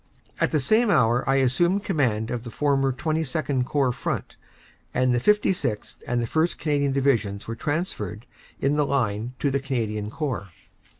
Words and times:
"At 0.39 0.49
the 0.49 0.59
same 0.59 0.89
hour 0.89 1.23
I 1.29 1.35
assumed 1.35 1.83
command 1.83 2.31
of 2.31 2.43
the 2.43 2.49
former 2.49 2.89
XXII 2.91 3.61
Corps 3.65 3.91
front, 3.93 4.35
and 4.95 5.13
the 5.13 5.19
56th. 5.19 6.01
and 6.07 6.19
the 6.19 6.25
1st. 6.25 6.57
Canadian 6.57 6.91
Divi 6.91 7.17
sions 7.17 7.47
were 7.47 7.53
transferred 7.55 8.25
in 8.59 8.77
the 8.77 8.85
line 8.87 9.35
to 9.37 9.51
the 9.51 9.59
Canadian 9.59 10.09
Corps. 10.09 10.49